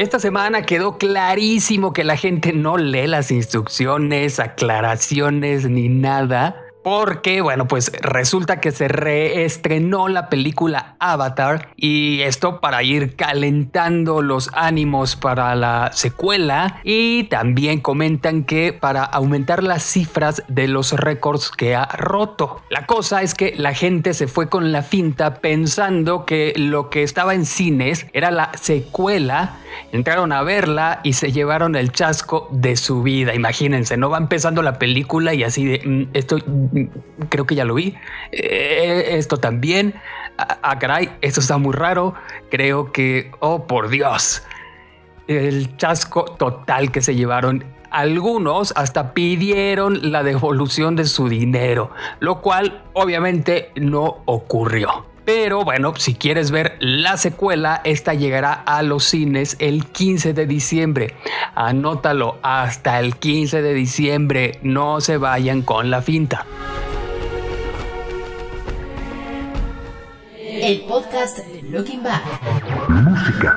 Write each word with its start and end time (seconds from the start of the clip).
Esta 0.00 0.18
semana 0.18 0.62
quedó 0.62 0.96
clarísimo 0.96 1.92
que 1.92 2.04
la 2.04 2.16
gente 2.16 2.54
no 2.54 2.78
lee 2.78 3.06
las 3.06 3.30
instrucciones, 3.30 4.40
aclaraciones 4.40 5.68
ni 5.68 5.90
nada. 5.90 6.56
Porque, 6.82 7.42
bueno, 7.42 7.68
pues 7.68 7.92
resulta 8.00 8.60
que 8.60 8.70
se 8.72 8.88
reestrenó 8.88 10.08
la 10.08 10.30
película 10.30 10.96
Avatar 11.00 11.68
y 11.76 12.22
esto 12.22 12.60
para 12.60 12.82
ir 12.82 13.14
calentando 13.14 14.22
los 14.22 14.48
ánimos 14.54 15.16
para 15.16 15.54
la 15.54 15.90
secuela 15.92 16.80
y 16.82 17.24
también 17.24 17.80
comentan 17.80 18.44
que 18.44 18.72
para 18.72 19.04
aumentar 19.04 19.62
las 19.62 19.82
cifras 19.82 20.42
de 20.48 20.66
los 20.66 20.92
récords 20.92 21.50
que 21.50 21.76
ha 21.76 21.84
roto. 21.84 22.62
La 22.70 22.86
cosa 22.86 23.20
es 23.20 23.34
que 23.34 23.54
la 23.54 23.74
gente 23.74 24.14
se 24.14 24.28
fue 24.28 24.48
con 24.48 24.72
la 24.72 24.80
finta 24.80 25.34
pensando 25.34 26.24
que 26.24 26.54
lo 26.56 26.88
que 26.88 27.02
estaba 27.02 27.34
en 27.34 27.44
cines 27.44 28.06
era 28.14 28.30
la 28.30 28.52
secuela 28.58 29.58
entraron 29.92 30.32
a 30.32 30.42
verla 30.42 31.00
y 31.02 31.12
se 31.14 31.32
llevaron 31.32 31.76
el 31.76 31.92
chasco 31.92 32.48
de 32.52 32.76
su 32.76 33.02
vida. 33.02 33.34
Imagínense, 33.34 33.96
no 33.96 34.10
va 34.10 34.18
empezando 34.18 34.62
la 34.62 34.78
película 34.78 35.34
y 35.34 35.44
así 35.44 35.64
de 35.64 35.82
"Mm, 35.84 36.10
esto 36.14 36.38
mm, 36.44 36.84
creo 37.28 37.46
que 37.46 37.54
ya 37.54 37.64
lo 37.64 37.74
vi. 37.74 37.94
Eh, 38.32 39.16
esto 39.18 39.36
también. 39.38 39.94
Ah, 40.38 40.58
ah, 40.62 40.78
caray, 40.78 41.10
esto 41.20 41.40
está 41.40 41.58
muy 41.58 41.72
raro. 41.72 42.14
Creo 42.50 42.92
que, 42.92 43.30
oh 43.40 43.66
por 43.66 43.88
Dios, 43.88 44.42
el 45.28 45.76
chasco 45.76 46.24
total 46.24 46.90
que 46.90 47.02
se 47.02 47.14
llevaron. 47.14 47.64
Algunos 47.90 48.72
hasta 48.76 49.14
pidieron 49.14 50.12
la 50.12 50.22
devolución 50.22 50.94
de 50.94 51.04
su 51.06 51.28
dinero, 51.28 51.90
lo 52.20 52.40
cual 52.40 52.84
obviamente 52.92 53.72
no 53.74 54.22
ocurrió. 54.26 55.06
Pero 55.32 55.62
bueno, 55.62 55.94
si 55.96 56.16
quieres 56.16 56.50
ver 56.50 56.76
la 56.80 57.16
secuela, 57.16 57.82
esta 57.84 58.14
llegará 58.14 58.52
a 58.52 58.82
los 58.82 59.04
cines 59.04 59.54
el 59.60 59.86
15 59.86 60.32
de 60.32 60.44
diciembre. 60.44 61.14
Anótalo 61.54 62.40
hasta 62.42 62.98
el 62.98 63.14
15 63.14 63.62
de 63.62 63.72
diciembre. 63.72 64.58
No 64.64 65.00
se 65.00 65.18
vayan 65.18 65.62
con 65.62 65.88
la 65.88 66.02
finta. 66.02 66.44
El 70.36 70.80
podcast 70.80 71.38
de 71.38 71.62
Looking 71.62 72.02
Back. 72.02 72.88
música. 72.88 73.54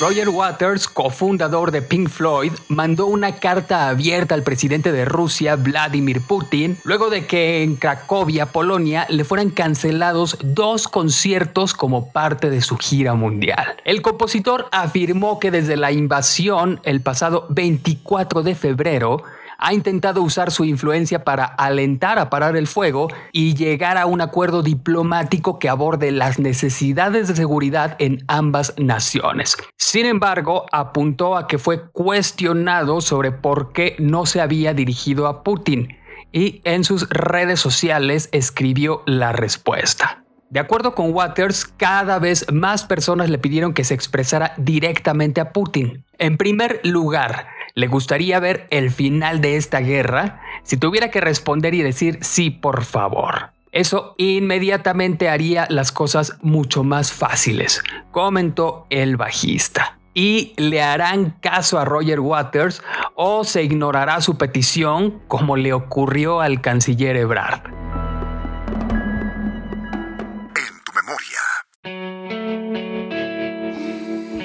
Roger 0.00 0.28
Waters, 0.28 0.86
cofundador 0.86 1.72
de 1.72 1.82
Pink 1.82 2.08
Floyd, 2.08 2.52
mandó 2.68 3.06
una 3.06 3.34
carta 3.40 3.88
abierta 3.88 4.36
al 4.36 4.44
presidente 4.44 4.92
de 4.92 5.04
Rusia, 5.04 5.56
Vladimir 5.56 6.20
Putin, 6.20 6.78
luego 6.84 7.10
de 7.10 7.26
que 7.26 7.64
en 7.64 7.74
Cracovia, 7.74 8.46
Polonia, 8.46 9.06
le 9.10 9.24
fueran 9.24 9.50
cancelados 9.50 10.38
dos 10.40 10.86
conciertos 10.86 11.74
como 11.74 12.12
parte 12.12 12.48
de 12.48 12.60
su 12.60 12.76
gira 12.76 13.14
mundial. 13.14 13.74
El 13.84 14.00
compositor 14.00 14.68
afirmó 14.70 15.40
que 15.40 15.50
desde 15.50 15.76
la 15.76 15.90
invasión 15.90 16.80
el 16.84 17.00
pasado 17.00 17.46
24 17.50 18.44
de 18.44 18.54
febrero, 18.54 19.24
ha 19.58 19.74
intentado 19.74 20.22
usar 20.22 20.52
su 20.52 20.64
influencia 20.64 21.24
para 21.24 21.44
alentar 21.44 22.18
a 22.18 22.30
parar 22.30 22.56
el 22.56 22.68
fuego 22.68 23.08
y 23.32 23.54
llegar 23.54 23.98
a 23.98 24.06
un 24.06 24.20
acuerdo 24.20 24.62
diplomático 24.62 25.58
que 25.58 25.68
aborde 25.68 26.12
las 26.12 26.38
necesidades 26.38 27.26
de 27.26 27.36
seguridad 27.36 27.96
en 27.98 28.24
ambas 28.28 28.74
naciones. 28.78 29.56
Sin 29.76 30.06
embargo, 30.06 30.66
apuntó 30.70 31.36
a 31.36 31.48
que 31.48 31.58
fue 31.58 31.90
cuestionado 31.90 33.00
sobre 33.00 33.32
por 33.32 33.72
qué 33.72 33.96
no 33.98 34.26
se 34.26 34.40
había 34.40 34.74
dirigido 34.74 35.26
a 35.26 35.42
Putin 35.42 35.98
y 36.32 36.60
en 36.64 36.84
sus 36.84 37.08
redes 37.08 37.58
sociales 37.58 38.28
escribió 38.32 39.02
la 39.06 39.32
respuesta. 39.32 40.24
De 40.50 40.60
acuerdo 40.60 40.94
con 40.94 41.12
Waters, 41.12 41.66
cada 41.66 42.18
vez 42.18 42.46
más 42.50 42.84
personas 42.84 43.28
le 43.28 43.38
pidieron 43.38 43.74
que 43.74 43.84
se 43.84 43.92
expresara 43.92 44.54
directamente 44.56 45.42
a 45.42 45.52
Putin. 45.52 46.06
En 46.16 46.38
primer 46.38 46.80
lugar, 46.84 47.48
¿le 47.78 47.86
gustaría 47.86 48.40
ver 48.40 48.66
el 48.70 48.90
final 48.90 49.40
de 49.40 49.56
esta 49.56 49.78
guerra? 49.78 50.40
Si 50.64 50.76
tuviera 50.76 51.12
que 51.12 51.20
responder 51.20 51.74
y 51.74 51.82
decir 51.82 52.18
sí, 52.22 52.50
por 52.50 52.82
favor. 52.82 53.50
Eso 53.70 54.16
inmediatamente 54.18 55.28
haría 55.28 55.64
las 55.70 55.92
cosas 55.92 56.38
mucho 56.42 56.82
más 56.82 57.12
fáciles, 57.12 57.84
comentó 58.10 58.88
el 58.90 59.16
bajista. 59.16 59.96
Y 60.12 60.54
le 60.56 60.82
harán 60.82 61.36
caso 61.40 61.78
a 61.78 61.84
Roger 61.84 62.18
Waters 62.18 62.82
o 63.14 63.44
se 63.44 63.62
ignorará 63.62 64.20
su 64.22 64.36
petición 64.36 65.22
como 65.28 65.56
le 65.56 65.72
ocurrió 65.72 66.40
al 66.40 66.60
canciller 66.60 67.16
Ebrard. 67.16 67.62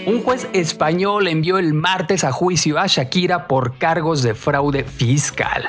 Un 0.06 0.22
juez 0.22 0.50
español 0.52 1.28
envió 1.30 1.58
el 1.58 1.74
martes 1.74 2.26
a 2.26 2.32
juicio 2.34 2.78
a 2.78 2.88
Shakira 2.88 3.48
por 3.48 3.78
cargos 3.78 4.22
de 4.22 4.36
fraude 4.36 4.84
fiscal. 4.84 5.64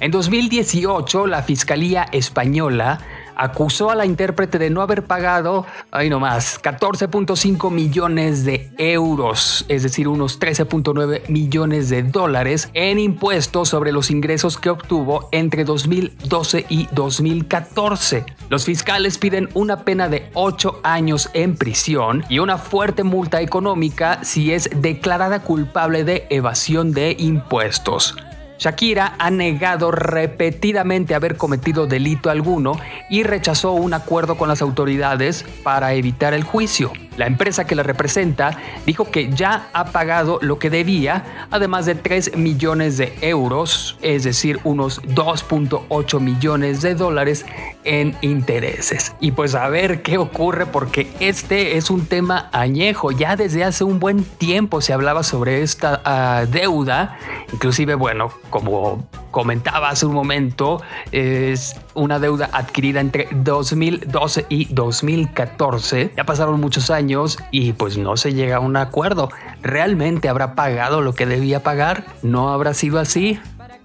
En 0.00 0.10
2018, 0.10 1.28
la 1.28 1.42
Fiscalía 1.42 2.06
Española 2.10 3.00
acusó 3.38 3.90
a 3.90 3.94
la 3.94 4.04
intérprete 4.04 4.58
de 4.58 4.68
no 4.68 4.82
haber 4.82 5.04
pagado, 5.04 5.64
ahí 5.90 6.10
nomás, 6.10 6.60
14.5 6.60 7.70
millones 7.70 8.44
de 8.44 8.70
euros, 8.76 9.64
es 9.68 9.82
decir, 9.84 10.08
unos 10.08 10.38
13.9 10.38 11.28
millones 11.28 11.88
de 11.88 12.02
dólares 12.02 12.68
en 12.74 12.98
impuestos 12.98 13.70
sobre 13.70 13.92
los 13.92 14.10
ingresos 14.10 14.58
que 14.58 14.68
obtuvo 14.68 15.28
entre 15.32 15.64
2012 15.64 16.66
y 16.68 16.88
2014. 16.92 18.26
Los 18.50 18.64
fiscales 18.64 19.18
piden 19.18 19.48
una 19.54 19.84
pena 19.84 20.08
de 20.08 20.30
8 20.34 20.80
años 20.82 21.30
en 21.32 21.56
prisión 21.56 22.24
y 22.28 22.40
una 22.40 22.58
fuerte 22.58 23.04
multa 23.04 23.40
económica 23.40 24.24
si 24.24 24.52
es 24.52 24.68
declarada 24.74 25.42
culpable 25.42 26.04
de 26.04 26.26
evasión 26.30 26.92
de 26.92 27.14
impuestos. 27.18 28.16
Shakira 28.58 29.14
ha 29.18 29.30
negado 29.30 29.92
repetidamente 29.92 31.14
haber 31.14 31.36
cometido 31.36 31.86
delito 31.86 32.28
alguno 32.28 32.72
y 33.08 33.22
rechazó 33.22 33.72
un 33.72 33.94
acuerdo 33.94 34.36
con 34.36 34.48
las 34.48 34.62
autoridades 34.62 35.44
para 35.62 35.94
evitar 35.94 36.34
el 36.34 36.42
juicio. 36.42 36.92
La 37.16 37.26
empresa 37.26 37.66
que 37.66 37.74
la 37.74 37.82
representa 37.82 38.58
dijo 38.86 39.10
que 39.10 39.30
ya 39.30 39.68
ha 39.72 39.86
pagado 39.86 40.38
lo 40.40 40.60
que 40.60 40.70
debía, 40.70 41.46
además 41.50 41.84
de 41.84 41.96
3 41.96 42.36
millones 42.36 42.96
de 42.96 43.12
euros, 43.22 43.98
es 44.02 44.22
decir, 44.22 44.60
unos 44.62 45.02
2.8 45.02 46.20
millones 46.20 46.80
de 46.80 46.94
dólares 46.94 47.44
en 47.82 48.16
intereses. 48.20 49.14
Y 49.20 49.32
pues 49.32 49.56
a 49.56 49.68
ver 49.68 50.02
qué 50.02 50.16
ocurre 50.16 50.66
porque 50.66 51.10
este 51.18 51.76
es 51.76 51.90
un 51.90 52.06
tema 52.06 52.50
añejo. 52.52 53.10
Ya 53.10 53.34
desde 53.34 53.64
hace 53.64 53.82
un 53.82 53.98
buen 53.98 54.22
tiempo 54.22 54.80
se 54.80 54.92
hablaba 54.92 55.24
sobre 55.24 55.62
esta 55.62 56.00
ah, 56.04 56.44
deuda. 56.48 57.18
Inclusive, 57.52 57.96
bueno, 57.96 58.30
como 58.50 59.06
comentaba 59.30 59.90
hace 59.90 60.06
un 60.06 60.14
momento, 60.14 60.82
es 61.12 61.76
una 61.94 62.18
deuda 62.18 62.50
adquirida 62.52 63.00
entre 63.00 63.28
2012 63.30 64.46
y 64.48 64.66
2014. 64.72 66.12
Ya 66.16 66.24
pasaron 66.24 66.60
muchos 66.60 66.90
años 66.90 67.38
y 67.50 67.72
pues 67.72 67.98
no 67.98 68.16
se 68.16 68.34
llega 68.34 68.56
a 68.56 68.60
un 68.60 68.76
acuerdo. 68.76 69.30
¿Realmente 69.62 70.28
habrá 70.28 70.54
pagado 70.54 71.00
lo 71.00 71.14
que 71.14 71.26
debía 71.26 71.62
pagar? 71.62 72.04
¿No 72.22 72.50
habrá 72.50 72.74
sido 72.74 72.98
así? 72.98 73.38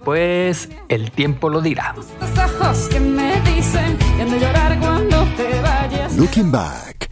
Pues 0.04 0.68
el 0.88 1.10
tiempo 1.10 1.48
lo 1.48 1.62
dirá. 1.62 1.94
Looking 6.16 6.50
back. 6.52 7.03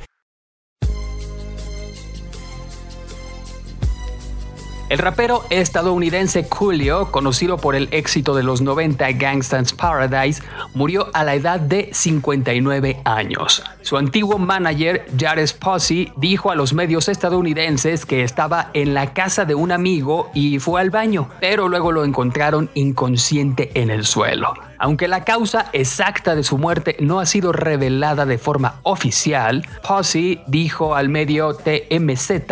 El 4.93 4.99
rapero 4.99 5.43
estadounidense 5.49 6.51
Coolio, 6.51 7.11
conocido 7.11 7.57
por 7.57 7.75
el 7.75 7.89
éxito 7.93 8.35
de 8.35 8.43
los 8.43 8.61
90 8.61 9.13
Gangsta's 9.13 9.73
Paradise, 9.73 10.43
murió 10.75 11.09
a 11.15 11.25
la 11.25 11.35
edad 11.35 11.59
de 11.59 11.89
59 11.95 13.01
años. 13.07 13.63
Su 13.81 13.97
antiguo 13.97 14.37
manager, 14.37 15.07
Jared 15.19 15.49
Posse, 15.59 16.13
dijo 16.19 16.51
a 16.51 16.57
los 16.57 16.75
medios 16.75 17.09
estadounidenses 17.09 18.05
que 18.05 18.23
estaba 18.23 18.69
en 18.75 18.93
la 18.93 19.15
casa 19.15 19.47
de 19.47 19.55
un 19.55 19.73
amigo 19.73 20.31
y 20.35 20.59
fue 20.59 20.83
al 20.83 20.91
baño, 20.91 21.31
pero 21.41 21.71
luego 21.71 21.91
lo 21.91 22.05
encontraron 22.05 22.69
inconsciente 22.75 23.71
en 23.81 23.89
el 23.89 24.05
suelo. 24.05 24.53
Aunque 24.79 25.09
la 25.09 25.25
causa 25.25 25.71
exacta 25.73 26.35
de 26.35 26.43
su 26.43 26.59
muerte 26.59 26.97
no 27.01 27.19
ha 27.19 27.25
sido 27.25 27.53
revelada 27.53 28.27
de 28.27 28.37
forma 28.37 28.81
oficial, 28.83 29.67
Posse 29.87 30.43
dijo 30.49 30.97
al 30.97 31.09
medio 31.09 31.55
TMZ 31.55 32.43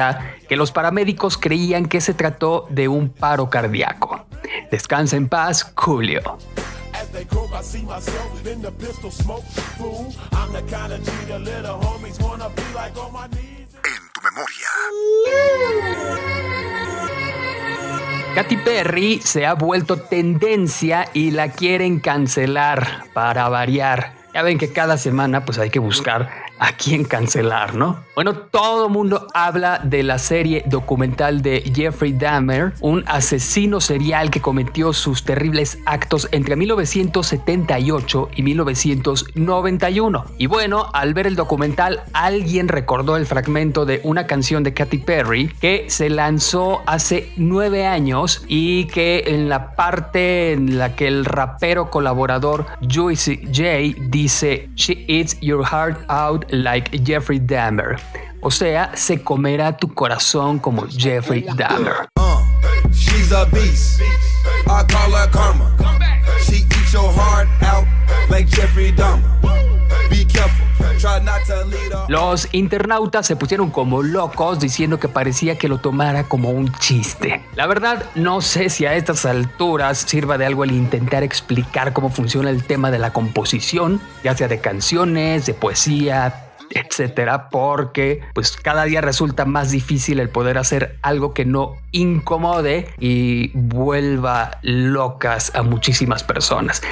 que 0.51 0.57
los 0.57 0.73
paramédicos 0.73 1.39
creían 1.39 1.87
que 1.87 2.01
se 2.01 2.13
trató 2.13 2.67
de 2.71 2.89
un 2.89 3.09
paro 3.09 3.49
cardíaco. 3.49 4.27
Descansa 4.69 5.17
en 5.17 5.29
paz, 5.29 5.73
Julio. 5.77 6.39
En 13.85 14.03
tu 14.13 14.21
memoria. 14.25 14.67
Katy 18.35 18.57
Perry 18.57 19.21
se 19.23 19.47
ha 19.47 19.55
vuelto 19.55 19.99
tendencia 19.99 21.09
y 21.15 21.31
la 21.31 21.53
quieren 21.53 22.01
cancelar 22.01 23.05
para 23.15 23.49
variar. 23.49 24.15
Ya 24.35 24.43
ven 24.43 24.59
que 24.59 24.73
cada 24.73 24.99
semana 24.99 25.45
pues 25.45 25.59
hay 25.61 25.71
que 25.71 25.79
buscar 25.79 26.50
a 26.61 26.73
quién 26.73 27.05
cancelar, 27.05 27.75
¿no? 27.75 28.05
Bueno, 28.15 28.35
todo 28.35 28.87
el 28.87 28.93
mundo 28.93 29.27
habla 29.33 29.81
de 29.83 30.03
la 30.03 30.19
serie 30.19 30.63
documental 30.67 31.41
de 31.41 31.63
Jeffrey 31.75 32.13
Dahmer, 32.13 32.75
un 32.81 33.03
asesino 33.07 33.81
serial 33.81 34.31
que 34.31 34.43
cometió 34.43 34.93
sus 34.93 35.25
terribles 35.25 35.79
actos 35.87 36.29
entre 36.33 36.57
1978 36.57 38.29
y 38.37 38.43
1991. 38.43 40.25
Y 40.37 40.47
bueno, 40.47 40.91
al 40.93 41.15
ver 41.15 41.27
el 41.27 41.35
documental, 41.35 42.03
alguien 42.13 42.69
recordó 42.69 43.17
el 43.17 43.25
fragmento 43.25 43.87
de 43.87 44.03
una 44.05 44.27
canción 44.27 44.63
de 44.63 44.75
Katy 44.75 44.99
Perry 44.99 45.49
que 45.61 45.87
se 45.89 46.11
lanzó 46.11 46.83
hace 46.87 47.33
nueve 47.37 47.87
años 47.87 48.45
y 48.49 48.85
que 48.89 49.25
en 49.29 49.49
la 49.49 49.75
parte 49.77 50.53
en 50.53 50.79
la 50.79 50.95
que 50.95 51.09
el 51.09 51.25
rapero 51.25 51.91
colaborador 51.91 52.67
Juicy 52.83 53.47
J 53.47 53.99
dice 54.11 54.69
She 54.75 55.07
eats 55.09 55.41
your 55.41 55.65
heart 55.65 55.99
out 56.09 56.50
like 56.51 56.91
Jeffrey 57.03 57.39
Dahmer. 57.39 57.97
O 58.43 58.51
sea, 58.51 58.93
se 58.95 59.23
comerá 59.23 59.77
tu 59.77 59.93
corazón 59.95 60.59
como 60.59 60.87
Jeffrey 60.89 61.47
Dahmer. 61.57 62.09
Jeffrey 68.49 68.93
Dahmer. 68.93 69.29
Be 70.09 70.25
careful. 70.25 70.70
Los 72.09 72.49
internautas 72.53 73.27
se 73.27 73.37
pusieron 73.37 73.71
como 73.71 74.03
locos 74.03 74.61
diciendo 74.61 74.99
que 74.99 75.09
parecía 75.09 75.57
que 75.57 75.69
lo 75.69 75.79
tomara 75.79 76.25
como 76.25 76.51
un 76.51 76.73
chiste. 76.75 77.43
La 77.55 77.67
verdad, 77.67 78.05
no 78.15 78.41
sé 78.41 78.69
si 78.69 78.87
a 78.87 78.95
estas 78.95 79.25
alturas 79.25 79.99
sirva 79.99 80.39
de 80.39 80.47
algo 80.47 80.65
el 80.65 80.73
intentar 80.73 81.23
explicar 81.23 81.93
cómo 81.93 82.11
funciona 82.11 82.51
el 82.51 82.65
tema 82.65 82.91
de 82.91 82.99
la 82.99 83.13
composición, 83.13 84.01
ya 84.25 84.37
sea 84.37 84.49
de 84.49 84.61
canciones, 84.61 85.47
de 85.47 85.55
poesía, 85.55 86.51
etcétera, 86.71 87.49
porque 87.51 88.23
pues 88.35 88.57
cada 88.57 88.85
día 88.85 89.01
resulta 89.01 89.45
más 89.45 89.71
difícil 89.71 90.21
el 90.21 90.29
poder 90.29 90.59
hacer 90.59 90.99
algo 91.03 91.35
que 91.35 91.45
no 91.45 91.77
incomode 91.93 92.89
y 92.99 93.51
vuelva 93.55 94.59
locas 94.63 95.53
a 95.55 95.63
muchísimas 95.63 96.23
personas. 96.23 96.83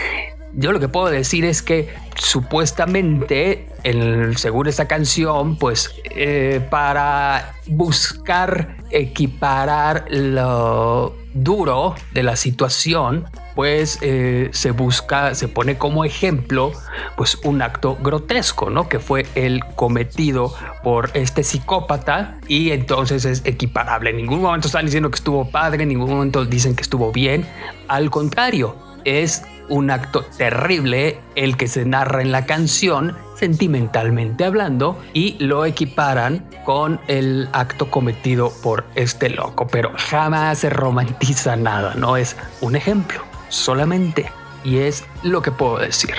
Yo 0.60 0.72
lo 0.72 0.80
que 0.80 0.88
puedo 0.88 1.06
decir 1.06 1.44
es 1.44 1.62
que 1.62 1.88
supuestamente, 2.16 3.68
en- 3.84 4.36
según 4.36 4.66
esta 4.66 4.88
canción, 4.88 5.56
pues 5.56 5.94
eh, 6.10 6.60
para 6.68 7.54
buscar 7.68 8.76
equiparar 8.90 10.06
lo 10.10 11.14
duro 11.32 11.94
de 12.12 12.24
la 12.24 12.34
situación, 12.34 13.26
pues 13.54 13.98
eh, 14.02 14.48
se 14.52 14.72
busca, 14.72 15.36
se 15.36 15.46
pone 15.46 15.78
como 15.78 16.04
ejemplo, 16.04 16.72
pues 17.16 17.36
un 17.44 17.62
acto 17.62 17.96
grotesco, 18.02 18.68
¿no? 18.68 18.88
Que 18.88 18.98
fue 18.98 19.26
el 19.36 19.64
cometido 19.76 20.52
por 20.82 21.10
este 21.14 21.44
psicópata 21.44 22.38
y 22.48 22.72
entonces 22.72 23.24
es 23.24 23.42
equiparable. 23.44 24.10
En 24.10 24.16
ningún 24.16 24.42
momento 24.42 24.66
están 24.66 24.86
diciendo 24.86 25.08
que 25.10 25.16
estuvo 25.16 25.48
padre, 25.52 25.84
en 25.84 25.90
ningún 25.90 26.10
momento 26.10 26.44
dicen 26.44 26.74
que 26.74 26.82
estuvo 26.82 27.12
bien. 27.12 27.46
Al 27.86 28.10
contrario, 28.10 28.74
es 29.04 29.42
un 29.68 29.90
acto 29.90 30.24
terrible 30.36 31.20
el 31.34 31.56
que 31.56 31.68
se 31.68 31.84
narra 31.84 32.22
en 32.22 32.32
la 32.32 32.46
canción, 32.46 33.16
sentimentalmente 33.36 34.44
hablando, 34.44 34.98
y 35.12 35.36
lo 35.38 35.64
equiparan 35.64 36.44
con 36.64 37.00
el 37.08 37.48
acto 37.52 37.90
cometido 37.90 38.52
por 38.62 38.84
este 38.94 39.30
loco. 39.30 39.66
Pero 39.66 39.92
jamás 39.96 40.58
se 40.58 40.70
romantiza 40.70 41.56
nada, 41.56 41.94
no 41.94 42.16
es 42.16 42.36
un 42.60 42.76
ejemplo, 42.76 43.20
solamente. 43.48 44.30
Y 44.64 44.78
es 44.78 45.04
lo 45.22 45.40
que 45.40 45.52
puedo 45.52 45.78
decir. 45.78 46.14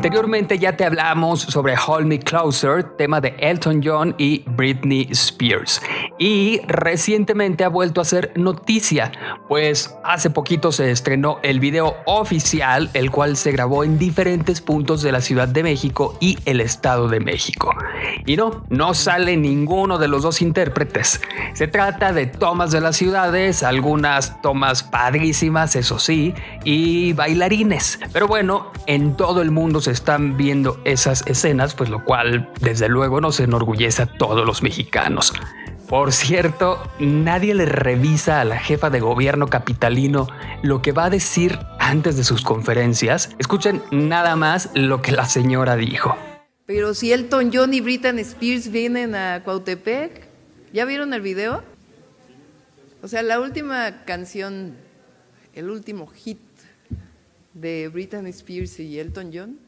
Anteriormente 0.00 0.58
ya 0.58 0.74
te 0.74 0.86
hablamos 0.86 1.42
sobre 1.42 1.74
Hold 1.76 2.06
Me 2.06 2.18
Closer, 2.18 2.96
tema 2.96 3.20
de 3.20 3.34
Elton 3.38 3.82
John 3.84 4.14
y 4.16 4.42
Britney 4.46 5.06
Spears. 5.10 5.82
Y 6.20 6.60
recientemente 6.66 7.64
ha 7.64 7.70
vuelto 7.70 8.02
a 8.02 8.04
ser 8.04 8.32
noticia, 8.36 9.10
pues 9.48 9.96
hace 10.04 10.28
poquito 10.28 10.70
se 10.70 10.90
estrenó 10.90 11.38
el 11.42 11.60
video 11.60 11.96
oficial, 12.04 12.90
el 12.92 13.10
cual 13.10 13.38
se 13.38 13.52
grabó 13.52 13.84
en 13.84 13.98
diferentes 13.98 14.60
puntos 14.60 15.00
de 15.00 15.12
la 15.12 15.22
Ciudad 15.22 15.48
de 15.48 15.62
México 15.62 16.18
y 16.20 16.38
el 16.44 16.60
Estado 16.60 17.08
de 17.08 17.20
México. 17.20 17.74
Y 18.26 18.36
no, 18.36 18.66
no 18.68 18.92
sale 18.92 19.38
ninguno 19.38 19.96
de 19.96 20.08
los 20.08 20.22
dos 20.22 20.42
intérpretes. 20.42 21.22
Se 21.54 21.68
trata 21.68 22.12
de 22.12 22.26
tomas 22.26 22.70
de 22.70 22.82
las 22.82 22.96
ciudades, 22.96 23.62
algunas 23.62 24.42
tomas 24.42 24.82
padrísimas, 24.82 25.74
eso 25.74 25.98
sí, 25.98 26.34
y 26.64 27.14
bailarines. 27.14 27.98
Pero 28.12 28.28
bueno, 28.28 28.70
en 28.86 29.16
todo 29.16 29.40
el 29.40 29.50
mundo 29.50 29.80
se 29.80 29.92
están 29.92 30.36
viendo 30.36 30.82
esas 30.84 31.26
escenas, 31.26 31.74
pues 31.74 31.88
lo 31.88 32.04
cual 32.04 32.50
desde 32.60 32.90
luego 32.90 33.22
nos 33.22 33.40
enorgullece 33.40 34.02
a 34.02 34.06
todos 34.06 34.44
los 34.44 34.62
mexicanos. 34.62 35.32
Por 35.90 36.12
cierto, 36.12 36.80
nadie 37.00 37.52
le 37.52 37.66
revisa 37.66 38.40
a 38.40 38.44
la 38.44 38.60
jefa 38.60 38.90
de 38.90 39.00
gobierno 39.00 39.48
capitalino 39.48 40.28
lo 40.62 40.82
que 40.82 40.92
va 40.92 41.06
a 41.06 41.10
decir 41.10 41.58
antes 41.80 42.16
de 42.16 42.22
sus 42.22 42.42
conferencias. 42.42 43.30
Escuchen 43.40 43.82
nada 43.90 44.36
más 44.36 44.70
lo 44.74 45.02
que 45.02 45.10
la 45.10 45.24
señora 45.24 45.74
dijo. 45.74 46.16
Pero 46.64 46.94
si 46.94 47.12
Elton 47.12 47.50
John 47.52 47.74
y 47.74 47.80
Britney 47.80 48.20
Spears 48.20 48.70
vienen 48.70 49.16
a 49.16 49.42
Cuautepec, 49.42 50.28
¿ya 50.72 50.84
vieron 50.84 51.12
el 51.12 51.22
video? 51.22 51.64
O 53.02 53.08
sea, 53.08 53.24
la 53.24 53.40
última 53.40 54.04
canción, 54.04 54.76
el 55.54 55.70
último 55.70 56.06
hit 56.06 56.38
de 57.52 57.88
Britney 57.88 58.30
Spears 58.30 58.78
y 58.78 59.00
Elton 59.00 59.32
John. 59.34 59.58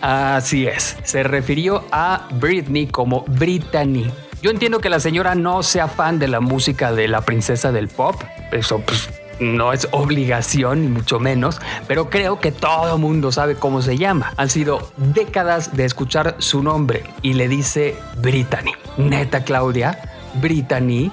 Así 0.00 0.66
es, 0.66 0.96
se 1.04 1.22
refirió 1.22 1.84
a 1.92 2.30
Britney 2.40 2.86
como 2.86 3.26
Brittany 3.26 4.10
yo 4.42 4.50
entiendo 4.50 4.80
que 4.80 4.88
la 4.88 5.00
señora 5.00 5.34
no 5.34 5.62
sea 5.62 5.88
fan 5.88 6.18
de 6.18 6.28
la 6.28 6.40
música 6.40 6.92
de 6.92 7.08
la 7.08 7.22
princesa 7.22 7.72
del 7.72 7.88
pop, 7.88 8.22
eso 8.52 8.80
pues 8.80 9.08
no 9.40 9.72
es 9.72 9.88
obligación 9.92 10.82
ni 10.82 10.88
mucho 10.88 11.20
menos, 11.20 11.60
pero 11.86 12.10
creo 12.10 12.40
que 12.40 12.52
todo 12.52 12.98
mundo 12.98 13.32
sabe 13.32 13.54
cómo 13.54 13.82
se 13.82 13.96
llama. 13.96 14.32
Han 14.36 14.50
sido 14.50 14.90
décadas 14.96 15.76
de 15.76 15.84
escuchar 15.84 16.36
su 16.38 16.62
nombre 16.62 17.04
y 17.22 17.34
le 17.34 17.48
dice 17.48 17.96
Brittany. 18.20 18.72
Neta 18.96 19.44
Claudia, 19.44 19.98
Brittany. 20.40 21.10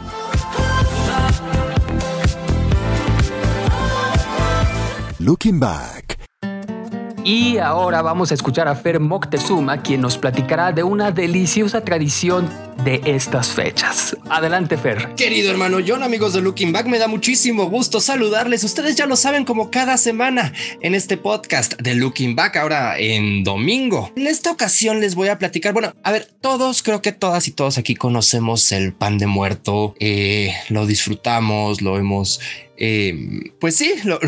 Looking 5.20 5.60
back. 5.60 6.05
Y 7.26 7.58
ahora 7.58 8.04
vamos 8.04 8.30
a 8.30 8.36
escuchar 8.36 8.68
a 8.68 8.76
Fer 8.76 9.00
Moctezuma, 9.00 9.82
quien 9.82 10.00
nos 10.00 10.16
platicará 10.16 10.72
de 10.72 10.84
una 10.84 11.10
deliciosa 11.10 11.82
tradición 11.82 12.48
de 12.84 13.02
estas 13.04 13.48
fechas. 13.48 14.16
Adelante, 14.30 14.78
Fer. 14.78 15.16
Querido 15.16 15.50
hermano 15.50 15.80
John, 15.84 16.04
amigos 16.04 16.34
de 16.34 16.42
Looking 16.42 16.72
Back, 16.72 16.86
me 16.86 17.00
da 17.00 17.08
muchísimo 17.08 17.68
gusto 17.68 18.00
saludarles. 18.00 18.64
Ustedes 18.64 18.96
ya 18.96 19.08
lo 19.08 19.16
saben 19.16 19.44
como 19.44 19.72
cada 19.72 19.98
semana 19.98 20.54
en 20.82 20.94
este 20.94 21.18
podcast 21.18 21.74
de 21.82 21.96
Looking 21.96 22.36
Back, 22.36 22.58
ahora 22.58 23.00
en 23.00 23.44
domingo. 23.44 24.12
En 24.16 24.28
esta 24.28 24.52
ocasión 24.52 25.00
les 25.00 25.16
voy 25.16 25.30
a 25.30 25.40
platicar, 25.40 25.74
bueno, 25.74 25.94
a 26.04 26.12
ver, 26.12 26.30
todos, 26.42 26.84
creo 26.84 27.02
que 27.02 27.12
todas 27.12 27.48
y 27.48 27.52
todos 27.52 27.80
aquí 27.80 27.96
conocemos 27.96 28.72
el 28.72 28.94
pan 28.94 29.18
de 29.18 29.26
muerto, 29.26 29.96
eh, 30.00 30.54
lo 30.70 30.86
disfrutamos, 30.86 31.82
lo 31.82 31.98
hemos 31.98 32.40
eh, 32.78 33.52
pues 33.60 33.76
sí, 33.76 33.94
lo, 34.04 34.20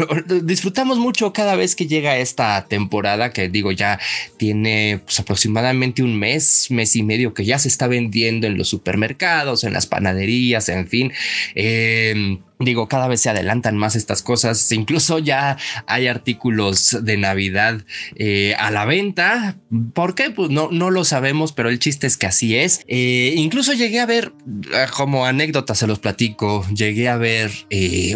disfrutamos 0.41 0.97
mucho 0.97 1.33
cada 1.33 1.55
vez 1.55 1.75
que 1.75 1.87
llega 1.87 2.17
esta 2.17 2.67
temporada 2.67 3.31
que 3.31 3.49
digo 3.49 3.71
ya 3.71 3.99
tiene 4.37 5.01
pues, 5.03 5.19
aproximadamente 5.19 6.03
un 6.03 6.17
mes, 6.17 6.67
mes 6.69 6.95
y 6.95 7.03
medio 7.03 7.33
que 7.33 7.45
ya 7.45 7.59
se 7.59 7.67
está 7.67 7.87
vendiendo 7.87 8.47
en 8.47 8.57
los 8.57 8.69
supermercados, 8.69 9.63
en 9.63 9.73
las 9.73 9.85
panaderías, 9.85 10.69
en 10.69 10.87
fin. 10.87 11.13
Eh, 11.55 12.37
Digo, 12.59 12.87
cada 12.87 13.07
vez 13.07 13.21
se 13.21 13.29
adelantan 13.29 13.77
más 13.77 13.95
estas 13.95 14.23
cosas. 14.23 14.71
Incluso 14.71 15.19
ya 15.19 15.57
hay 15.85 16.07
artículos 16.07 16.97
de 17.03 17.17
Navidad 17.17 17.81
eh, 18.15 18.55
a 18.57 18.71
la 18.71 18.85
venta. 18.85 19.57
¿Por 19.93 20.15
qué? 20.15 20.31
Pues 20.31 20.49
no, 20.49 20.69
no 20.71 20.89
lo 20.89 21.03
sabemos, 21.03 21.51
pero 21.51 21.69
el 21.69 21.77
chiste 21.77 22.07
es 22.07 22.17
que 22.17 22.25
así 22.25 22.55
es. 22.55 22.81
Eh, 22.87 23.33
incluso 23.37 23.73
llegué 23.73 23.99
a 23.99 24.07
ver, 24.07 24.33
eh, 24.73 24.85
como 24.95 25.27
anécdota 25.27 25.75
se 25.75 25.85
los 25.85 25.99
platico, 25.99 26.65
llegué 26.73 27.09
a 27.09 27.17
ver 27.17 27.51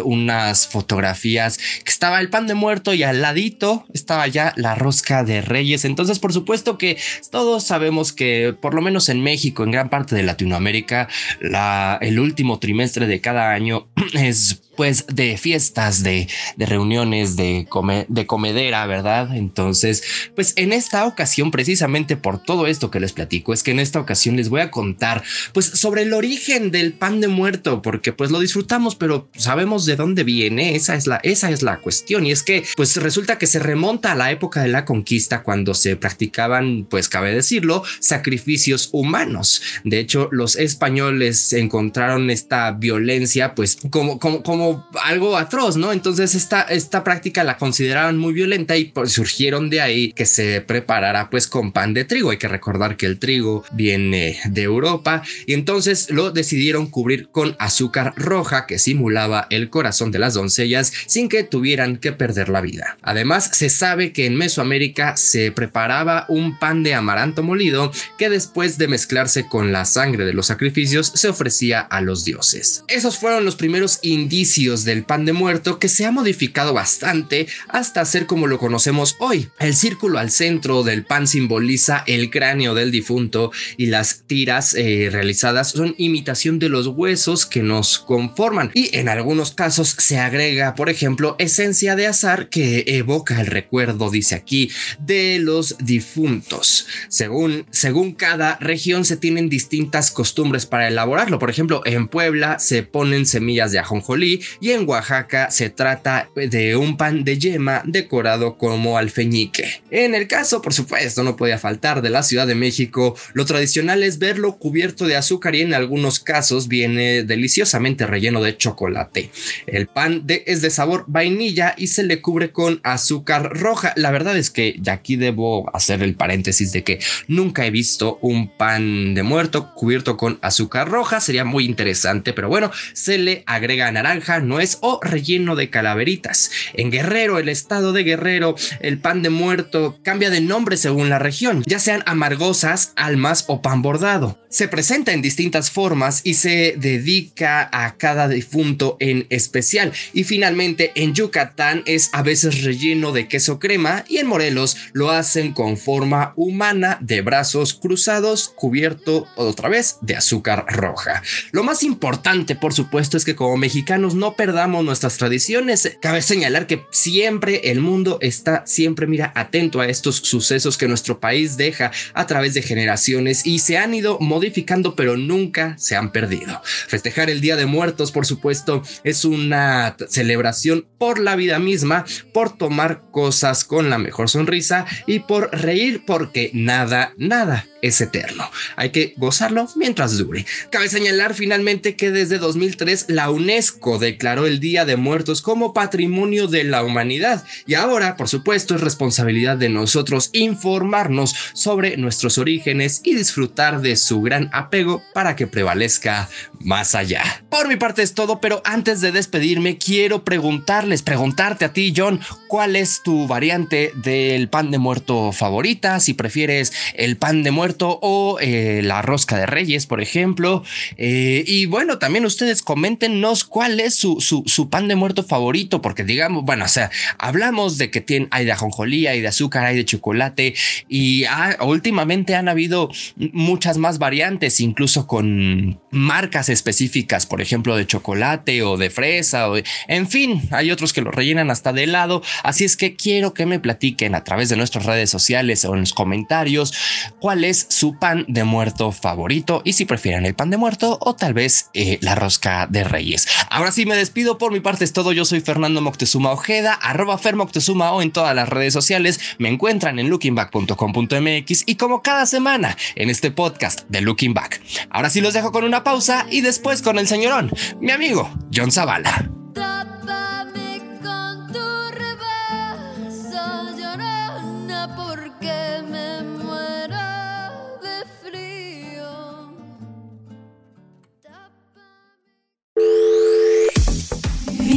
unas 0.04 0.66
fotografías 0.66 1.58
que 1.84 1.90
estaba 1.90 2.20
el 2.20 2.28
pan 2.28 2.46
de 2.46 2.54
muerto 2.54 2.94
y 2.94 3.04
al 3.04 3.22
ladito 3.22 3.86
estaba 3.94 4.26
ya 4.26 4.52
la 4.56 4.74
rosca 4.74 5.22
de 5.22 5.40
reyes. 5.40 5.84
Entonces, 5.84 6.18
por 6.18 6.32
supuesto 6.32 6.78
que 6.78 6.98
todos 7.30 7.64
sabemos 7.64 8.12
que 8.12 8.54
por 8.60 8.74
lo 8.74 8.82
menos 8.82 9.08
en 9.08 9.22
México, 9.22 9.62
en 9.62 9.70
gran 9.70 9.88
parte 9.88 10.16
de 10.16 10.24
Latinoamérica, 10.24 11.08
la, 11.40 11.98
el 12.00 12.18
último 12.18 12.58
trimestre 12.58 13.06
de 13.06 13.20
cada 13.20 13.52
año 13.52 13.88
is 14.32 14.60
pues 14.76 15.06
de 15.06 15.36
fiestas, 15.36 16.02
de, 16.02 16.28
reuniones, 16.56 17.36
de, 17.36 17.66
de 18.08 18.26
comedera, 18.26 18.86
¿verdad? 18.86 19.36
Entonces, 19.36 20.02
pues 20.34 20.54
en 20.56 20.72
esta 20.72 21.06
ocasión, 21.06 21.50
precisamente 21.50 22.16
por 22.16 22.42
todo 22.42 22.66
esto 22.66 22.90
que 22.90 23.00
les 23.00 23.12
platico, 23.12 23.52
es 23.52 23.62
que 23.62 23.72
en 23.72 23.80
esta 23.80 24.00
ocasión 24.00 24.36
les 24.36 24.48
voy 24.48 24.60
a 24.60 24.70
contar 24.70 25.22
pues 25.52 25.66
sobre 25.66 26.02
el 26.02 26.12
origen 26.12 26.70
del 26.70 26.92
pan 26.92 27.20
de 27.20 27.28
muerto, 27.28 27.82
porque 27.82 28.12
pues 28.12 28.30
lo 28.30 28.40
disfrutamos, 28.40 28.94
pero 28.94 29.28
sabemos 29.36 29.84
de 29.86 29.96
dónde 29.96 30.24
viene, 30.24 30.74
esa 30.74 30.94
es 30.94 31.06
la, 31.06 31.16
esa 31.22 31.50
es 31.50 31.62
la 31.62 31.78
cuestión, 31.78 32.26
y 32.26 32.32
es 32.32 32.42
que 32.42 32.64
pues 32.76 32.96
resulta 32.96 33.38
que 33.38 33.46
se 33.46 33.58
remonta 33.58 34.12
a 34.12 34.16
la 34.16 34.30
época 34.30 34.62
de 34.62 34.68
la 34.68 34.84
conquista 34.84 35.42
cuando 35.42 35.74
se 35.74 35.96
practicaban, 35.96 36.86
pues 36.88 37.08
cabe 37.08 37.34
decirlo, 37.34 37.82
sacrificios 38.00 38.88
humanos. 38.92 39.62
De 39.84 39.98
hecho, 39.98 40.28
los 40.32 40.56
españoles 40.56 41.52
encontraron 41.52 42.30
esta 42.30 42.70
violencia 42.72 43.54
pues 43.54 43.78
como, 43.90 44.18
como, 44.18 44.42
como 44.42 44.71
algo 45.02 45.36
atroz, 45.36 45.76
¿no? 45.76 45.92
Entonces 45.92 46.34
esta, 46.34 46.62
esta 46.62 47.04
práctica 47.04 47.44
la 47.44 47.56
consideraban 47.56 48.18
muy 48.18 48.32
violenta 48.32 48.76
y 48.76 48.86
pues, 48.86 49.12
surgieron 49.12 49.70
de 49.70 49.80
ahí 49.80 50.12
que 50.12 50.26
se 50.26 50.60
preparara 50.60 51.30
pues 51.30 51.46
con 51.46 51.72
pan 51.72 51.94
de 51.94 52.04
trigo. 52.04 52.30
Hay 52.30 52.38
que 52.38 52.48
recordar 52.48 52.96
que 52.96 53.06
el 53.06 53.18
trigo 53.18 53.64
viene 53.72 54.38
de 54.44 54.62
Europa 54.62 55.22
y 55.46 55.54
entonces 55.54 56.10
lo 56.10 56.30
decidieron 56.30 56.86
cubrir 56.86 57.28
con 57.28 57.56
azúcar 57.58 58.14
roja 58.16 58.66
que 58.66 58.78
simulaba 58.78 59.46
el 59.50 59.70
corazón 59.70 60.10
de 60.10 60.18
las 60.18 60.34
doncellas 60.34 60.92
sin 61.06 61.28
que 61.28 61.42
tuvieran 61.42 61.96
que 61.96 62.12
perder 62.12 62.48
la 62.48 62.60
vida. 62.60 62.96
Además, 63.02 63.50
se 63.52 63.68
sabe 63.70 64.12
que 64.12 64.26
en 64.26 64.36
Mesoamérica 64.36 65.16
se 65.16 65.52
preparaba 65.52 66.26
un 66.28 66.58
pan 66.58 66.82
de 66.82 66.94
amaranto 66.94 67.42
molido 67.42 67.92
que 68.18 68.30
después 68.30 68.78
de 68.78 68.88
mezclarse 68.88 69.46
con 69.46 69.72
la 69.72 69.84
sangre 69.84 70.24
de 70.24 70.32
los 70.32 70.46
sacrificios 70.46 71.12
se 71.14 71.28
ofrecía 71.28 71.80
a 71.80 72.00
los 72.00 72.24
dioses. 72.24 72.84
Esos 72.88 73.18
fueron 73.18 73.44
los 73.44 73.56
primeros 73.56 73.98
indicios 74.02 74.51
del 74.52 75.04
pan 75.04 75.24
de 75.24 75.32
muerto 75.32 75.78
que 75.78 75.88
se 75.88 76.04
ha 76.04 76.10
modificado 76.10 76.74
bastante 76.74 77.46
hasta 77.68 78.04
ser 78.04 78.26
como 78.26 78.46
lo 78.46 78.58
conocemos 78.58 79.16
hoy. 79.18 79.48
El 79.58 79.74
círculo 79.74 80.18
al 80.18 80.30
centro 80.30 80.82
del 80.82 81.06
pan 81.06 81.26
simboliza 81.26 82.04
el 82.06 82.28
cráneo 82.28 82.74
del 82.74 82.90
difunto 82.90 83.50
y 83.78 83.86
las 83.86 84.24
tiras 84.26 84.74
eh, 84.74 85.08
realizadas 85.10 85.70
son 85.70 85.94
imitación 85.96 86.58
de 86.58 86.68
los 86.68 86.86
huesos 86.86 87.46
que 87.46 87.62
nos 87.62 87.98
conforman. 87.98 88.70
Y 88.74 88.94
en 88.94 89.08
algunos 89.08 89.52
casos 89.52 89.96
se 89.98 90.18
agrega 90.18 90.74
por 90.74 90.90
ejemplo 90.90 91.34
esencia 91.38 91.96
de 91.96 92.06
azar 92.06 92.50
que 92.50 92.84
evoca 92.86 93.40
el 93.40 93.46
recuerdo 93.46 94.10
dice 94.10 94.34
aquí 94.34 94.70
de 94.98 95.38
los 95.38 95.78
difuntos. 95.78 96.86
Según 97.08 97.64
según 97.70 98.12
cada 98.12 98.58
región 98.60 99.06
se 99.06 99.16
tienen 99.16 99.48
distintas 99.48 100.10
costumbres 100.10 100.66
para 100.66 100.88
elaborarlo. 100.88 101.38
Por 101.38 101.48
ejemplo 101.48 101.80
en 101.86 102.08
Puebla 102.08 102.58
se 102.58 102.82
ponen 102.82 103.24
semillas 103.24 103.72
de 103.72 103.78
ajonjolí 103.78 104.41
y 104.60 104.70
en 104.70 104.88
Oaxaca 104.88 105.50
se 105.50 105.70
trata 105.70 106.28
de 106.34 106.76
un 106.76 106.96
pan 106.96 107.24
de 107.24 107.38
yema 107.38 107.82
decorado 107.84 108.56
como 108.56 108.98
alfeñique. 108.98 109.82
En 109.90 110.14
el 110.14 110.28
caso, 110.28 110.62
por 110.62 110.74
supuesto, 110.74 111.22
no 111.22 111.36
podía 111.36 111.58
faltar 111.58 112.02
de 112.02 112.10
la 112.10 112.22
Ciudad 112.22 112.46
de 112.46 112.54
México, 112.54 113.16
lo 113.34 113.44
tradicional 113.44 114.02
es 114.02 114.18
verlo 114.18 114.58
cubierto 114.58 115.06
de 115.06 115.16
azúcar 115.16 115.54
y 115.54 115.62
en 115.62 115.74
algunos 115.74 116.20
casos 116.20 116.68
viene 116.68 117.22
deliciosamente 117.22 118.06
relleno 118.06 118.42
de 118.42 118.56
chocolate. 118.56 119.30
El 119.66 119.86
pan 119.86 120.24
es 120.26 120.62
de 120.62 120.70
sabor 120.70 121.04
vainilla 121.06 121.74
y 121.76 121.88
se 121.88 122.02
le 122.02 122.20
cubre 122.20 122.52
con 122.52 122.80
azúcar 122.82 123.58
roja. 123.58 123.92
La 123.96 124.10
verdad 124.10 124.36
es 124.36 124.50
que 124.50 124.76
ya 124.80 124.94
aquí 124.94 125.16
debo 125.16 125.74
hacer 125.74 126.02
el 126.02 126.14
paréntesis 126.14 126.72
de 126.72 126.84
que 126.84 127.00
nunca 127.28 127.66
he 127.66 127.70
visto 127.70 128.18
un 128.22 128.48
pan 128.48 129.14
de 129.14 129.22
muerto 129.22 129.72
cubierto 129.74 130.16
con 130.16 130.38
azúcar 130.42 130.88
roja. 130.88 131.20
Sería 131.20 131.44
muy 131.44 131.64
interesante, 131.64 132.32
pero 132.32 132.48
bueno, 132.48 132.70
se 132.92 133.18
le 133.18 133.42
agrega 133.46 133.90
naranja 133.90 134.31
naranja, 134.32 134.40
nuez 134.40 134.78
o 134.80 135.00
relleno 135.02 135.56
de 135.56 135.70
calaveritas. 135.70 136.50
En 136.74 136.90
Guerrero, 136.90 137.38
el 137.38 137.48
estado 137.48 137.92
de 137.92 138.04
Guerrero, 138.04 138.54
el 138.80 138.98
pan 138.98 139.22
de 139.22 139.30
muerto 139.30 139.98
cambia 140.02 140.30
de 140.30 140.40
nombre 140.40 140.76
según 140.76 141.08
la 141.08 141.18
región, 141.18 141.62
ya 141.66 141.78
sean 141.78 142.02
amargosas, 142.06 142.92
almas 142.96 143.44
o 143.48 143.62
pan 143.62 143.82
bordado. 143.82 144.38
Se 144.48 144.68
presenta 144.68 145.12
en 145.12 145.22
distintas 145.22 145.70
formas 145.70 146.20
y 146.24 146.34
se 146.34 146.74
dedica 146.76 147.68
a 147.72 147.96
cada 147.96 148.28
difunto 148.28 148.98
en 149.00 149.26
especial. 149.30 149.92
Y 150.12 150.24
finalmente 150.24 150.92
en 150.94 151.14
Yucatán 151.14 151.82
es 151.86 152.10
a 152.12 152.22
veces 152.22 152.62
relleno 152.62 153.12
de 153.12 153.28
queso 153.28 153.58
crema 153.58 154.04
y 154.08 154.18
en 154.18 154.26
Morelos 154.26 154.76
lo 154.92 155.10
hacen 155.10 155.52
con 155.52 155.78
forma 155.78 156.34
humana 156.36 156.98
de 157.00 157.22
brazos 157.22 157.72
cruzados 157.72 158.50
cubierto 158.54 159.26
otra 159.36 159.70
vez 159.70 159.96
de 160.02 160.16
azúcar 160.16 160.66
roja. 160.68 161.22
Lo 161.52 161.62
más 161.62 161.82
importante 161.82 162.54
por 162.54 162.74
supuesto 162.74 163.16
es 163.16 163.24
que 163.24 163.36
como 163.36 163.56
mexicanos 163.56 164.14
no 164.22 164.36
perdamos 164.36 164.84
nuestras 164.84 165.16
tradiciones. 165.16 165.98
Cabe 166.00 166.22
señalar 166.22 166.68
que 166.68 166.86
siempre 166.92 167.72
el 167.72 167.80
mundo 167.80 168.18
está 168.20 168.62
siempre 168.68 169.08
mira 169.08 169.32
atento 169.34 169.80
a 169.80 169.88
estos 169.88 170.18
sucesos 170.18 170.78
que 170.78 170.86
nuestro 170.86 171.18
país 171.18 171.56
deja 171.56 171.90
a 172.14 172.24
través 172.28 172.54
de 172.54 172.62
generaciones 172.62 173.44
y 173.44 173.58
se 173.58 173.78
han 173.78 173.94
ido 173.94 174.20
modificando 174.20 174.94
pero 174.94 175.16
nunca 175.16 175.76
se 175.76 175.96
han 175.96 176.12
perdido. 176.12 176.62
Festejar 176.86 177.30
el 177.30 177.40
Día 177.40 177.56
de 177.56 177.66
Muertos 177.66 178.12
por 178.12 178.24
supuesto 178.24 178.84
es 179.02 179.24
una 179.24 179.96
celebración 180.08 180.86
por 180.98 181.18
la 181.18 181.34
vida 181.34 181.58
misma, 181.58 182.04
por 182.32 182.56
tomar 182.56 183.02
cosas 183.10 183.64
con 183.64 183.90
la 183.90 183.98
mejor 183.98 184.30
sonrisa 184.30 184.86
y 185.08 185.18
por 185.18 185.50
reír 185.50 186.04
porque 186.06 186.52
nada, 186.54 187.12
nada 187.16 187.66
es 187.82 188.00
eterno. 188.00 188.48
Hay 188.76 188.90
que 188.90 189.12
gozarlo 189.16 189.68
mientras 189.74 190.16
dure. 190.16 190.46
Cabe 190.70 190.88
señalar 190.88 191.34
finalmente 191.34 191.96
que 191.96 192.12
desde 192.12 192.38
2003 192.38 193.06
la 193.08 193.30
UNESCO 193.30 193.98
declaró 194.12 194.46
el 194.46 194.60
Día 194.60 194.84
de 194.84 194.96
Muertos 194.96 195.40
como 195.40 195.72
Patrimonio 195.72 196.46
de 196.46 196.64
la 196.64 196.84
Humanidad 196.84 197.44
y 197.66 197.74
ahora, 197.74 198.16
por 198.18 198.28
supuesto, 198.28 198.74
es 198.74 198.82
responsabilidad 198.82 199.56
de 199.56 199.70
nosotros 199.70 200.28
informarnos 200.34 201.34
sobre 201.54 201.96
nuestros 201.96 202.36
orígenes 202.36 203.00
y 203.04 203.14
disfrutar 203.14 203.80
de 203.80 203.96
su 203.96 204.20
gran 204.20 204.50
apego 204.52 205.02
para 205.14 205.34
que 205.34 205.46
prevalezca 205.46 206.28
más 206.60 206.94
allá. 206.94 207.22
Por 207.48 207.68
mi 207.68 207.76
parte 207.76 208.02
es 208.02 208.12
todo, 208.12 208.40
pero 208.40 208.60
antes 208.64 209.00
de 209.00 209.12
despedirme 209.12 209.78
quiero 209.78 210.24
preguntarles, 210.24 211.02
preguntarte 211.02 211.64
a 211.64 211.72
ti, 211.72 211.94
John, 211.96 212.20
¿cuál 212.48 212.76
es 212.76 213.02
tu 213.02 213.26
variante 213.26 213.92
del 213.96 214.50
pan 214.50 214.70
de 214.70 214.78
muerto 214.78 215.32
favorita? 215.32 216.00
Si 216.00 216.12
prefieres 216.12 216.72
el 216.94 217.16
pan 217.16 217.42
de 217.42 217.50
muerto 217.50 217.98
o 218.02 218.38
eh, 218.40 218.82
la 218.84 219.00
rosca 219.00 219.38
de 219.38 219.46
reyes, 219.46 219.86
por 219.86 220.02
ejemplo. 220.02 220.64
Eh, 220.98 221.44
y 221.46 221.64
bueno, 221.64 221.98
también 221.98 222.26
ustedes 222.26 222.60
coméntenos 222.60 223.44
cuál 223.44 223.80
es 223.80 224.01
su, 224.02 224.68
pan 224.70 224.88
de 224.88 224.96
muerto 224.96 225.22
favorito, 225.22 225.80
porque 225.82 226.04
digamos, 226.04 226.44
bueno, 226.44 226.64
o 226.64 226.68
sea, 226.68 226.90
hablamos 227.18 227.78
de 227.78 227.90
que 227.90 228.00
tiene, 228.00 228.28
hay 228.30 228.44
de 228.44 228.52
ajonjolí, 228.52 229.06
hay 229.06 229.20
de 229.20 229.28
azúcar, 229.28 229.64
hay 229.64 229.76
de 229.76 229.84
chocolate 229.84 230.54
y 230.88 231.24
últimamente 231.60 232.34
han 232.34 232.48
habido 232.48 232.90
muchas 233.32 233.78
más 233.78 233.98
variantes, 233.98 234.60
incluso 234.60 235.06
con 235.06 235.80
marcas 235.90 236.48
específicas, 236.48 237.26
por 237.26 237.40
ejemplo, 237.40 237.76
de 237.76 237.86
chocolate 237.86 238.62
o 238.62 238.76
de 238.76 238.90
fresa, 238.90 239.50
o 239.50 239.56
en 239.88 240.08
fin, 240.08 240.42
hay 240.50 240.70
otros 240.70 240.92
que 240.92 241.02
lo 241.02 241.10
rellenan 241.10 241.50
hasta 241.50 241.72
de 241.72 241.84
helado. 241.84 242.22
Así 242.42 242.64
es 242.64 242.76
que 242.76 242.96
quiero 242.96 243.34
que 243.34 243.46
me 243.46 243.60
platiquen 243.60 244.14
a 244.14 244.24
través 244.24 244.48
de 244.48 244.56
nuestras 244.56 244.86
redes 244.86 245.10
sociales 245.10 245.64
o 245.64 245.74
en 245.74 245.80
los 245.80 245.92
comentarios 245.92 246.72
cuál 247.20 247.44
es 247.44 247.66
su 247.68 247.98
pan 247.98 248.24
de 248.28 248.44
muerto 248.44 248.92
favorito 248.92 249.62
y 249.64 249.74
si 249.74 249.84
prefieren 249.84 250.26
el 250.26 250.34
pan 250.34 250.50
de 250.50 250.56
muerto 250.56 250.98
o 251.00 251.14
tal 251.14 251.34
vez 251.34 251.70
eh, 251.74 251.98
la 252.00 252.14
rosca 252.14 252.66
de 252.68 252.84
reyes. 252.84 253.26
Ahora 253.50 253.72
sí 253.72 253.84
me 253.92 253.98
despido, 253.98 254.38
por 254.38 254.52
mi 254.52 254.60
parte 254.60 254.84
es 254.84 254.94
todo, 254.94 255.12
yo 255.12 255.26
soy 255.26 255.42
Fernando 255.42 255.82
Moctezuma 255.82 256.32
Ojeda, 256.32 256.72
arroba 256.72 257.18
Fer 257.18 257.36
Moctezuma 257.36 257.92
o 257.92 258.00
en 258.00 258.10
todas 258.10 258.34
las 258.34 258.48
redes 258.48 258.72
sociales, 258.72 259.20
me 259.36 259.50
encuentran 259.50 259.98
en 259.98 260.08
lookingback.com.mx 260.08 261.64
y 261.66 261.74
como 261.74 262.00
cada 262.00 262.24
semana 262.24 262.74
en 262.94 263.10
este 263.10 263.30
podcast 263.30 263.82
de 263.90 264.00
Looking 264.00 264.32
Back. 264.32 264.62
Ahora 264.88 265.10
sí 265.10 265.20
los 265.20 265.34
dejo 265.34 265.52
con 265.52 265.64
una 265.64 265.84
pausa 265.84 266.26
y 266.30 266.40
después 266.40 266.80
con 266.80 266.98
el 266.98 267.06
señorón, 267.06 267.50
mi 267.82 267.90
amigo 267.90 268.30
John 268.50 268.72
Zavala. 268.72 269.41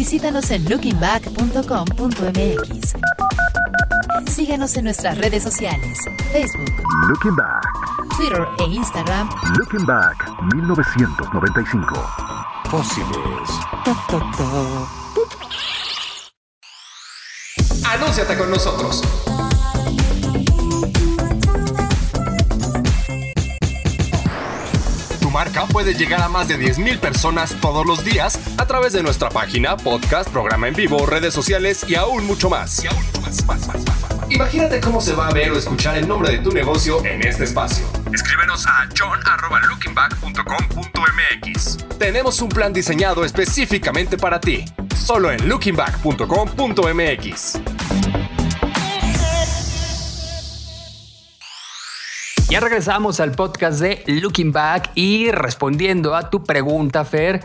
Visítanos 0.06 0.52
en 0.52 0.70
lookingback.com.mx. 0.70 2.94
Síguenos 4.32 4.78
en 4.78 4.84
nuestras 4.84 5.18
redes 5.18 5.42
sociales, 5.42 5.98
Facebook, 6.32 6.72
Looking 7.08 7.36
Back, 7.36 7.66
Twitter 8.16 8.46
e 8.60 8.64
Instagram. 8.66 9.28
Looking 9.58 9.84
Back 9.88 10.30
1995. 10.54 11.96
Fósiles. 12.70 13.50
Anúnciate 17.84 18.38
con 18.38 18.52
nosotros. 18.52 19.02
Puede 25.64 25.94
llegar 25.94 26.22
a 26.22 26.28
más 26.28 26.50
de 26.50 26.60
10.000 26.60 27.00
personas 27.00 27.56
todos 27.62 27.86
los 27.86 28.04
días 28.04 28.38
a 28.58 28.66
través 28.66 28.92
de 28.94 29.02
nuestra 29.02 29.30
página, 29.30 29.78
podcast, 29.78 30.30
programa 30.30 30.68
en 30.68 30.76
vivo, 30.76 31.06
redes 31.06 31.34
sociales 31.34 31.86
y 31.88 31.96
aún 31.96 32.26
mucho 32.26 32.50
más. 32.50 32.84
Imagínate 34.30 34.82
cómo 34.82 35.00
se 35.02 35.14
va 35.14 35.30
a 35.30 35.34
ver 35.34 35.52
o 35.52 35.58
escuchar 35.58 35.98
el 35.98 36.08
nombre 36.08 36.32
de 36.32 36.38
tu 36.40 36.52
negocio 36.52 37.04
en 37.06 37.26
este 37.26 37.46
espacio. 37.46 37.86
Escríbenos 38.14 38.68
a 38.68 38.90
john.lookingback.com.mx. 38.98 41.78
Tenemos 41.98 42.42
un 42.42 42.50
plan 42.50 42.74
diseñado 42.74 43.24
específicamente 43.24 44.18
para 44.18 44.42
ti, 44.42 44.66
solo 44.96 45.32
en 45.32 45.48
lookingback.com.mx. 45.48 48.25
Ya 52.48 52.60
regresamos 52.60 53.20
al 53.20 53.32
podcast 53.32 53.80
de 53.80 54.04
Looking 54.06 54.52
Back 54.52 54.92
y 54.94 55.32
respondiendo 55.32 56.16
a 56.16 56.30
tu 56.30 56.44
pregunta, 56.44 57.04
Fer. 57.04 57.42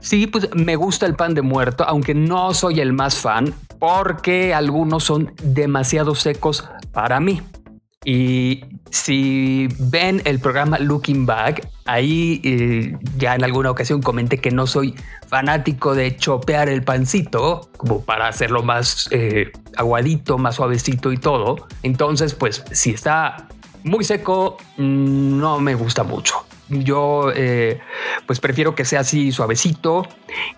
Sí, 0.00 0.26
pues 0.26 0.48
me 0.52 0.74
gusta 0.74 1.06
el 1.06 1.14
pan 1.14 1.34
de 1.34 1.42
muerto, 1.42 1.84
aunque 1.84 2.12
no 2.12 2.52
soy 2.52 2.80
el 2.80 2.92
más 2.92 3.14
fan, 3.14 3.54
porque 3.78 4.52
algunos 4.52 5.04
son 5.04 5.32
demasiado 5.44 6.16
secos 6.16 6.68
para 6.92 7.20
mí. 7.20 7.40
Y 8.04 8.64
si 8.90 9.68
ven 9.78 10.20
el 10.24 10.40
programa 10.40 10.80
Looking 10.80 11.24
Back, 11.24 11.68
ahí 11.84 12.40
eh, 12.42 12.98
ya 13.16 13.36
en 13.36 13.44
alguna 13.44 13.70
ocasión 13.70 14.02
comenté 14.02 14.38
que 14.38 14.50
no 14.50 14.66
soy 14.66 14.96
fanático 15.28 15.94
de 15.94 16.16
chopear 16.16 16.68
el 16.68 16.82
pancito, 16.82 17.70
como 17.76 18.04
para 18.04 18.26
hacerlo 18.26 18.64
más 18.64 19.08
eh, 19.12 19.52
aguadito, 19.76 20.36
más 20.36 20.56
suavecito 20.56 21.12
y 21.12 21.16
todo. 21.16 21.68
Entonces, 21.84 22.34
pues 22.34 22.64
si 22.72 22.90
está 22.90 23.48
muy 23.84 24.04
seco 24.04 24.56
mm, 24.76 25.38
no 25.38 25.60
me 25.60 25.74
gusta 25.74 26.02
mucho. 26.02 26.44
Yo 26.68 27.30
eh, 27.34 27.80
pues 28.26 28.40
prefiero 28.40 28.74
que 28.74 28.84
sea 28.84 29.00
así 29.00 29.30
suavecito 29.30 30.06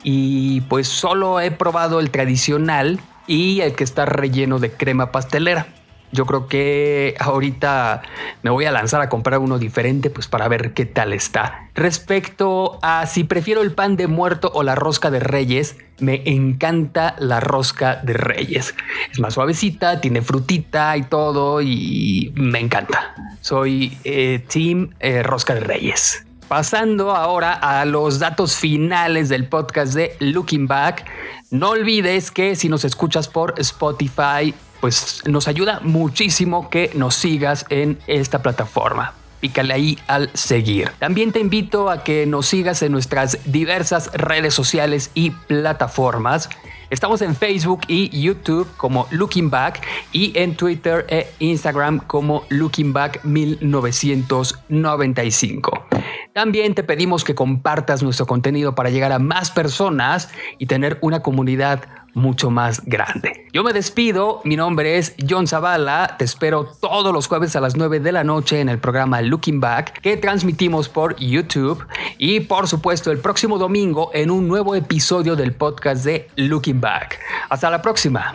y 0.03 0.61
pues 0.63 0.87
solo 0.87 1.41
he 1.41 1.51
probado 1.51 1.99
el 1.99 2.11
tradicional 2.11 3.01
y 3.27 3.61
el 3.61 3.75
que 3.75 3.85
está 3.85 4.05
relleno 4.07 4.59
de 4.59 4.71
crema 4.71 5.11
pastelera. 5.11 5.67
Yo 6.15 6.27
creo 6.27 6.47
que 6.47 7.17
ahorita 7.19 8.03
me 8.45 8.51
voy 8.51 8.67
a 8.67 8.71
lanzar 8.71 9.01
a 9.01 9.09
comprar 9.09 9.41
uno 9.41 9.59
diferente 9.59 10.11
pues 10.11 10.29
para 10.29 10.47
ver 10.47 10.73
qué 10.73 10.87
tal 10.87 11.13
está. 11.13 11.69
Respecto 11.75 12.79
a 12.83 13.07
si 13.07 13.25
prefiero 13.25 13.63
el 13.63 13.73
pan 13.73 13.97
de 13.97 14.07
muerto 14.07 14.49
o 14.55 14.63
la 14.63 14.77
rosca 14.77 15.11
de 15.11 15.19
reyes, 15.19 15.77
me 15.99 16.23
encanta 16.25 17.17
la 17.19 17.41
rosca 17.41 17.97
de 17.97 18.13
reyes. 18.13 18.77
Es 19.11 19.19
más 19.19 19.35
suavecita, 19.35 20.01
tiene 20.01 20.23
frutita 20.23 20.97
y 20.97 21.03
todo 21.03 21.61
y 21.61 22.33
me 22.37 22.61
encanta. 22.61 23.17
Soy 23.41 23.99
eh, 24.05 24.45
team 24.47 24.95
eh, 25.01 25.25
rosca 25.25 25.55
de 25.55 25.61
reyes. 25.61 26.25
Pasando 26.47 27.17
ahora 27.17 27.55
a 27.55 27.85
los 27.87 28.21
datos 28.21 28.55
finales 28.55 29.29
del 29.29 29.49
podcast 29.49 29.95
de 29.95 30.15
Looking 30.21 30.69
Back, 30.69 31.07
no 31.51 31.71
olvides 31.71 32.31
que 32.31 32.55
si 32.55 32.69
nos 32.69 32.85
escuchas 32.85 33.27
por 33.27 33.55
Spotify, 33.59 34.55
pues 34.85 35.23
nos 35.25 35.49
ayuda 35.49 35.81
muchísimo 35.83 36.69
que 36.69 36.91
nos 36.95 37.15
sigas 37.15 37.65
en 37.71 37.99
esta 38.07 38.43
plataforma. 38.43 39.15
Pícale 39.41 39.73
ahí 39.73 39.99
al 40.09 40.29
seguir. 40.35 40.91
También 40.99 41.33
te 41.33 41.41
invito 41.41 41.89
a 41.89 42.05
que 42.05 42.27
nos 42.27 42.45
sigas 42.45 42.83
en 42.83 42.93
nuestras 42.93 43.39
diversas 43.47 44.13
redes 44.13 44.53
sociales 44.53 45.11
y 45.15 45.31
plataformas. 45.31 46.51
Estamos 46.91 47.23
en 47.23 47.35
Facebook 47.35 47.81
y 47.89 48.11
YouTube 48.11 48.69
como 48.77 49.09
Looking 49.11 49.49
Back 49.49 49.81
y 50.13 50.39
en 50.39 50.55
Twitter 50.55 51.07
e 51.09 51.33
Instagram 51.39 52.01
como 52.01 52.45
Looking 52.51 52.93
Back 52.93 53.25
1995. 53.25 55.87
También 56.35 56.75
te 56.75 56.85
pedimos 56.85 57.25
que 57.25 57.35
compartas 57.35 58.03
nuestro 58.03 58.27
contenido 58.27 58.75
para 58.75 58.91
llegar 58.91 59.13
a 59.13 59.19
más 59.19 59.51
personas 59.51 60.29
y 60.59 60.67
tener 60.67 60.99
una 61.01 61.23
comunidad 61.23 62.04
mucho 62.15 62.51
más 62.51 62.83
grande. 62.85 63.47
Yo 63.53 63.63
me 63.63 63.73
despido, 63.73 64.41
mi 64.45 64.57
nombre 64.57 64.99
es 64.99 65.15
John 65.29 65.47
Zavala, 65.47 66.17
te 66.19 66.25
espero 66.25 66.65
todos 66.65 67.13
los 67.13 67.29
jueves 67.29 67.55
a 67.57 67.61
las 67.61 67.77
9 67.77 68.01
de 68.01 68.13
la 68.13 68.25
noche 68.25 68.61
en 68.61 68.69
el 68.69 68.79
programa 68.79 69.21
Looking 69.21 69.61
Back 69.61 70.01
que 70.01 70.17
transmitimos 70.17 70.89
por 70.89 71.17
YouTube. 71.17 71.87
Y 72.19 72.41
por 72.41 72.69
supuesto 72.69 73.11
el 73.11 73.19
próximo 73.19 73.59
domingo 73.59 74.11
en 74.15 74.31
un 74.31 74.49
nuevo 74.49 74.75
episodio 74.75 75.37
del 75.37 75.53
podcast 75.53 76.05
de 76.05 76.29
Looking 76.37 76.81
Back. 76.81 77.19
Hasta 77.49 77.71
la 77.71 77.83
próxima. 77.83 78.35